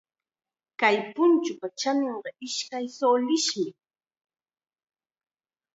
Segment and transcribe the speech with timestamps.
[0.79, 3.69] Kay punchupa chaninqa ishkay sulismi.